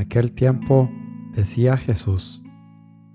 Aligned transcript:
aquel 0.00 0.32
tiempo 0.32 0.90
decía 1.34 1.76
Jesús, 1.76 2.42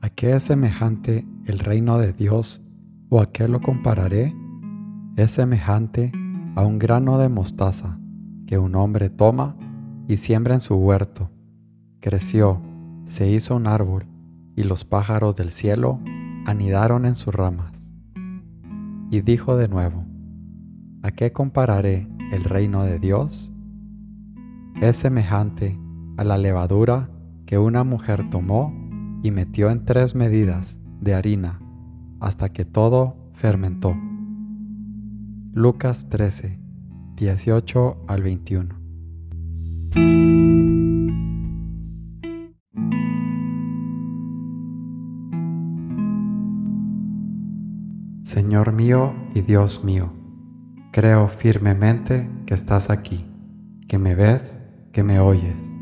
¿a 0.00 0.10
qué 0.10 0.34
es 0.36 0.42
semejante 0.42 1.26
el 1.46 1.58
reino 1.58 1.98
de 1.98 2.12
Dios 2.12 2.64
o 3.08 3.20
a 3.20 3.32
qué 3.32 3.48
lo 3.48 3.60
compararé? 3.60 4.34
Es 5.16 5.30
semejante 5.30 6.12
a 6.56 6.66
un 6.66 6.78
grano 6.78 7.18
de 7.18 7.28
mostaza 7.28 7.98
que 8.46 8.58
un 8.58 8.74
hombre 8.74 9.10
toma 9.10 9.56
y 10.08 10.16
siembra 10.16 10.54
en 10.54 10.60
su 10.60 10.74
huerto. 10.74 11.30
Creció, 12.00 12.60
se 13.06 13.30
hizo 13.30 13.56
un 13.56 13.66
árbol 13.66 14.06
y 14.56 14.64
los 14.64 14.84
pájaros 14.84 15.36
del 15.36 15.50
cielo 15.50 16.00
anidaron 16.46 17.06
en 17.06 17.14
sus 17.14 17.32
ramas. 17.32 17.92
Y 19.10 19.20
dijo 19.20 19.56
de 19.56 19.68
nuevo, 19.68 20.04
¿a 21.02 21.12
qué 21.12 21.32
compararé 21.32 22.08
el 22.32 22.44
reino 22.44 22.82
de 22.82 22.98
Dios? 22.98 23.52
Es 24.80 24.96
semejante 24.96 25.78
a 25.78 25.91
la 26.16 26.38
levadura 26.38 27.10
que 27.46 27.58
una 27.58 27.84
mujer 27.84 28.30
tomó 28.30 28.72
y 29.22 29.30
metió 29.30 29.70
en 29.70 29.84
tres 29.84 30.14
medidas 30.14 30.78
de 31.00 31.14
harina 31.14 31.60
hasta 32.20 32.50
que 32.50 32.64
todo 32.64 33.16
fermentó. 33.34 33.96
Lucas 35.52 36.08
13, 36.08 36.58
18 37.16 38.04
al 38.06 38.22
21. 38.22 38.82
Señor 48.22 48.72
mío 48.72 49.12
y 49.34 49.42
Dios 49.42 49.84
mío, 49.84 50.10
creo 50.92 51.28
firmemente 51.28 52.30
que 52.46 52.54
estás 52.54 52.88
aquí, 52.88 53.26
que 53.88 53.98
me 53.98 54.14
ves, 54.14 54.62
que 54.92 55.02
me 55.02 55.18
oyes. 55.18 55.81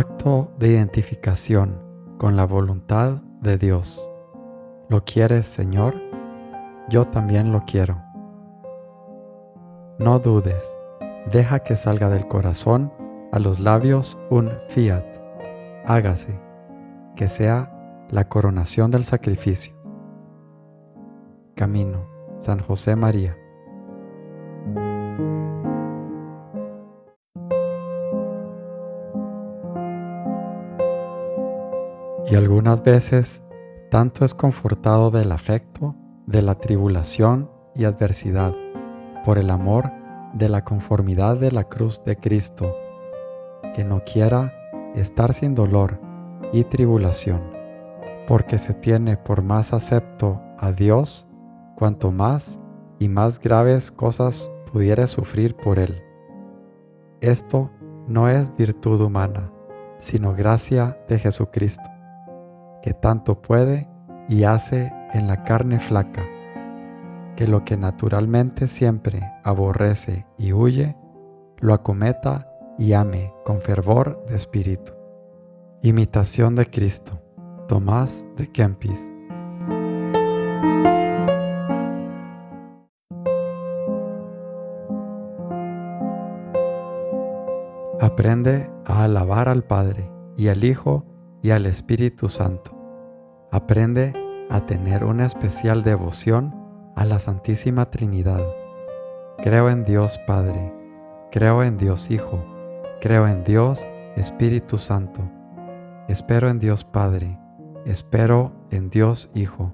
Acto 0.00 0.50
de 0.58 0.68
identificación 0.68 1.78
con 2.16 2.34
la 2.34 2.46
voluntad 2.46 3.20
de 3.42 3.58
Dios. 3.58 4.10
¿Lo 4.88 5.04
quieres, 5.04 5.46
Señor? 5.46 5.94
Yo 6.88 7.04
también 7.04 7.52
lo 7.52 7.66
quiero. 7.66 8.02
No 9.98 10.18
dudes, 10.18 10.74
deja 11.30 11.58
que 11.58 11.76
salga 11.76 12.08
del 12.08 12.26
corazón 12.28 12.90
a 13.30 13.38
los 13.38 13.60
labios 13.60 14.16
un 14.30 14.50
fiat. 14.70 15.04
Hágase, 15.84 16.40
que 17.14 17.28
sea 17.28 17.70
la 18.08 18.26
coronación 18.26 18.90
del 18.90 19.04
sacrificio. 19.04 19.74
Camino, 21.54 22.08
San 22.38 22.60
José 22.60 22.96
María. 22.96 23.36
Y 32.30 32.36
algunas 32.36 32.84
veces 32.84 33.42
tanto 33.90 34.24
es 34.24 34.34
confortado 34.34 35.10
del 35.10 35.32
afecto, 35.32 35.96
de 36.26 36.42
la 36.42 36.54
tribulación 36.54 37.50
y 37.74 37.84
adversidad, 37.84 38.54
por 39.24 39.36
el 39.36 39.50
amor 39.50 39.90
de 40.34 40.48
la 40.48 40.64
conformidad 40.64 41.38
de 41.38 41.50
la 41.50 41.64
cruz 41.64 42.04
de 42.04 42.14
Cristo, 42.14 42.72
que 43.74 43.84
no 43.84 44.04
quiera 44.04 44.54
estar 44.94 45.34
sin 45.34 45.56
dolor 45.56 46.00
y 46.52 46.62
tribulación, 46.62 47.40
porque 48.28 48.60
se 48.60 48.74
tiene 48.74 49.16
por 49.16 49.42
más 49.42 49.72
acepto 49.72 50.40
a 50.56 50.70
Dios 50.70 51.26
cuanto 51.74 52.12
más 52.12 52.60
y 53.00 53.08
más 53.08 53.40
graves 53.40 53.90
cosas 53.90 54.52
pudiere 54.72 55.08
sufrir 55.08 55.56
por 55.56 55.80
Él. 55.80 56.00
Esto 57.20 57.72
no 58.06 58.28
es 58.28 58.54
virtud 58.54 59.00
humana, 59.00 59.50
sino 59.98 60.32
gracia 60.32 60.96
de 61.08 61.18
Jesucristo 61.18 61.90
que 62.82 62.94
tanto 62.94 63.40
puede 63.40 63.88
y 64.28 64.44
hace 64.44 64.92
en 65.12 65.26
la 65.26 65.42
carne 65.42 65.80
flaca, 65.80 66.22
que 67.36 67.46
lo 67.46 67.64
que 67.64 67.76
naturalmente 67.76 68.68
siempre 68.68 69.20
aborrece 69.44 70.26
y 70.38 70.52
huye, 70.52 70.96
lo 71.58 71.74
acometa 71.74 72.48
y 72.78 72.92
ame 72.92 73.34
con 73.44 73.60
fervor 73.60 74.24
de 74.26 74.36
espíritu. 74.36 74.92
Imitación 75.82 76.54
de 76.54 76.66
Cristo, 76.66 77.20
Tomás 77.68 78.26
de 78.36 78.50
Kempis. 78.50 79.14
Aprende 88.00 88.70
a 88.86 89.04
alabar 89.04 89.48
al 89.48 89.62
Padre 89.62 90.10
y 90.36 90.48
al 90.48 90.64
Hijo 90.64 91.09
y 91.42 91.50
al 91.50 91.66
Espíritu 91.66 92.28
Santo. 92.28 92.72
Aprende 93.50 94.12
a 94.50 94.66
tener 94.66 95.04
una 95.04 95.26
especial 95.26 95.82
devoción 95.82 96.54
a 96.96 97.04
la 97.04 97.18
Santísima 97.18 97.90
Trinidad. 97.90 98.44
Creo 99.38 99.70
en 99.70 99.84
Dios 99.84 100.18
Padre, 100.26 100.72
creo 101.30 101.62
en 101.62 101.78
Dios 101.78 102.10
Hijo, 102.10 102.44
creo 103.00 103.26
en 103.26 103.44
Dios 103.44 103.88
Espíritu 104.16 104.78
Santo. 104.78 105.22
Espero 106.08 106.48
en 106.48 106.58
Dios 106.58 106.84
Padre, 106.84 107.38
espero 107.86 108.52
en 108.70 108.90
Dios 108.90 109.30
Hijo, 109.34 109.72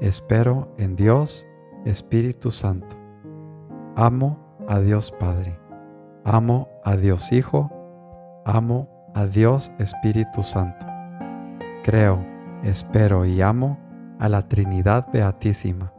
espero 0.00 0.74
en 0.76 0.96
Dios 0.96 1.46
Espíritu 1.84 2.50
Santo. 2.50 2.96
Amo 3.96 4.56
a 4.68 4.80
Dios 4.80 5.12
Padre, 5.12 5.58
amo 6.24 6.68
a 6.84 6.96
Dios 6.96 7.32
Hijo, 7.32 7.70
amo 8.44 8.88
a 9.14 9.26
Dios 9.26 9.70
Espíritu 9.78 10.42
Santo. 10.42 10.97
Creo, 11.88 12.22
espero 12.64 13.24
y 13.24 13.40
amo 13.40 13.78
a 14.18 14.28
la 14.28 14.46
Trinidad 14.46 15.06
Beatísima. 15.10 15.94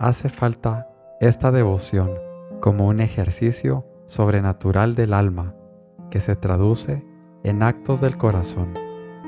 Hace 0.00 0.28
falta 0.28 0.88
esta 1.20 1.52
devoción 1.52 2.10
como 2.60 2.88
un 2.88 2.98
ejercicio 2.98 3.86
sobrenatural 4.08 4.96
del 4.96 5.14
alma 5.14 5.54
que 6.10 6.18
se 6.18 6.34
traduce 6.34 7.06
en 7.44 7.62
actos 7.62 8.00
del 8.00 8.16
corazón, 8.16 8.74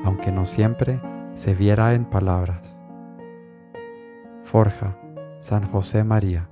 aunque 0.03 0.33
no 0.33 0.47
siempre 0.47 1.01
se 1.33 1.55
viera 1.55 1.93
en 1.93 2.03
palabras. 2.03 2.83
Forja, 4.43 4.97
San 5.39 5.65
José 5.65 6.03
María. 6.03 6.49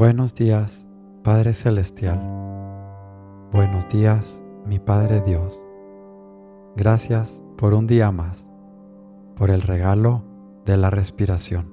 Buenos 0.00 0.34
días, 0.34 0.88
Padre 1.22 1.52
Celestial. 1.52 2.18
Buenos 3.52 3.86
días, 3.90 4.42
mi 4.64 4.78
Padre 4.78 5.20
Dios. 5.20 5.62
Gracias 6.74 7.44
por 7.58 7.74
un 7.74 7.86
día 7.86 8.10
más, 8.10 8.50
por 9.36 9.50
el 9.50 9.60
regalo 9.60 10.24
de 10.64 10.78
la 10.78 10.88
respiración. 10.88 11.70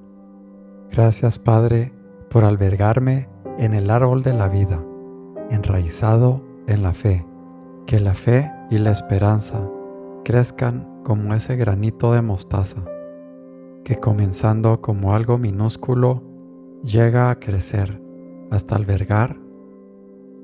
Gracias, 0.91 1.39
Padre, 1.39 1.93
por 2.29 2.43
albergarme 2.43 3.29
en 3.59 3.73
el 3.73 3.89
árbol 3.89 4.21
de 4.23 4.33
la 4.33 4.49
vida, 4.49 4.83
enraizado 5.49 6.41
en 6.67 6.83
la 6.83 6.91
fe. 6.91 7.25
Que 7.85 8.01
la 8.01 8.13
fe 8.13 8.51
y 8.69 8.77
la 8.77 8.91
esperanza 8.91 9.65
crezcan 10.25 11.01
como 11.05 11.33
ese 11.33 11.55
granito 11.55 12.11
de 12.11 12.21
mostaza, 12.21 12.83
que 13.85 13.95
comenzando 13.95 14.81
como 14.81 15.15
algo 15.15 15.37
minúsculo 15.37 16.23
llega 16.83 17.29
a 17.29 17.39
crecer 17.39 18.05
hasta 18.51 18.75
albergar 18.75 19.37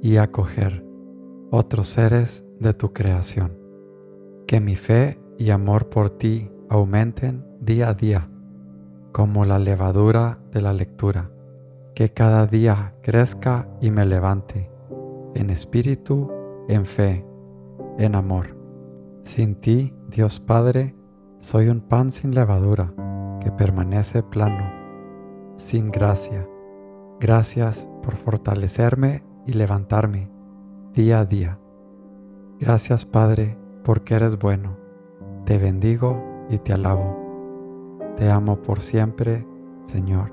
y 0.02 0.18
acoger 0.18 0.86
otros 1.52 1.88
seres 1.90 2.46
de 2.60 2.74
tu 2.74 2.94
creación. 2.94 3.58
Que 4.48 4.60
mi 4.60 4.76
fe 4.76 5.20
y 5.38 5.52
amor 5.52 5.90
por 5.90 6.10
ti 6.10 6.50
aumenten 6.70 7.46
día 7.60 7.90
a 7.90 7.94
día, 7.94 8.30
como 9.12 9.46
la 9.46 9.60
levadura 9.60 10.40
de 10.52 10.62
la 10.62 10.74
lectura. 10.74 11.32
Que 11.96 12.12
cada 12.12 12.48
día 12.48 12.96
crezca 13.02 13.68
y 13.80 13.92
me 13.92 14.06
levante, 14.06 14.70
en 15.36 15.50
espíritu, 15.50 16.32
en 16.68 16.86
fe, 16.86 17.26
en 18.00 18.16
amor. 18.16 18.58
Sin 19.24 19.56
ti, 19.56 19.94
Dios 20.10 20.40
Padre, 20.40 20.96
soy 21.40 21.70
un 21.70 21.82
pan 21.82 22.12
sin 22.12 22.34
levadura 22.34 22.94
que 23.42 23.52
permanece 23.52 24.24
plano, 24.24 24.72
sin 25.58 25.92
gracia. 25.92 26.48
Gracias 27.20 27.90
por 28.02 28.16
fortalecerme 28.16 29.24
y 29.46 29.54
levantarme 29.54 30.30
día 30.94 31.20
a 31.20 31.26
día. 31.26 31.60
Gracias 32.60 33.06
Padre 33.06 33.58
porque 33.84 34.16
eres 34.16 34.38
bueno. 34.38 34.78
Te 35.46 35.58
bendigo 35.58 36.46
y 36.50 36.58
te 36.58 36.74
alabo. 36.74 38.04
Te 38.16 38.30
amo 38.30 38.62
por 38.62 38.82
siempre, 38.82 39.46
Señor. 39.86 40.32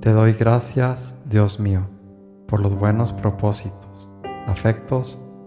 Te 0.00 0.12
doy 0.12 0.32
gracias, 0.32 1.20
Dios 1.28 1.60
mío, 1.60 1.86
por 2.46 2.60
los 2.60 2.74
buenos 2.74 3.12
propósitos, 3.12 4.10
afectos 4.46 5.22